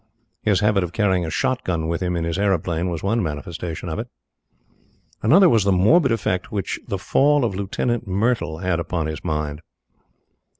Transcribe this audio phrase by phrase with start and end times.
[0.41, 3.87] His habit of carrying a shot gun with him in his aeroplane was one manifestation
[3.87, 4.07] of it.
[5.21, 9.61] Another was the morbid effect which the fall of Lieutenant Myrtle had upon his mind.